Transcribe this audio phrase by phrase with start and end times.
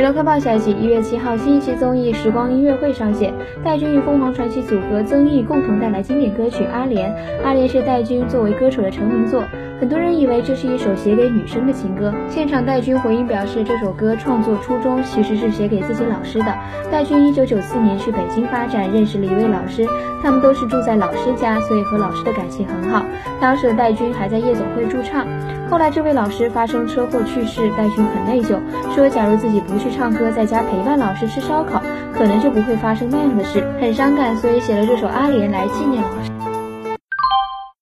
[0.00, 7.12] 娱乐快报消息：一月七号，新一期综艺《时光音乐会》上线，戴军与凤凰传奇组合曾毅共同带来经典歌曲《阿莲》。
[7.44, 9.44] 阿莲是戴军作为歌手的成名作，
[9.80, 12.12] 很多人以为这是一首写给女生的情歌。
[12.28, 16.54] 现场戴军回应表示，这首歌创作初衷其实是写给自己老师的。
[16.92, 19.86] 戴军一九九四年去北京发展，认识了一位老师，
[20.22, 23.02] 他们都是住在老师家，所以和老师的感情很好。
[23.40, 25.26] 当时的戴军还在夜总会驻唱，
[25.70, 28.58] 后来这位老师发生车祸去世，戴军很内疚，
[28.94, 31.80] 说假如自己不去唱歌，在家陪伴老师吃烧烤，
[32.12, 36.49] 可能就不会发生那样的事，很伤感，所以写了这首《阿莲》来纪念老师。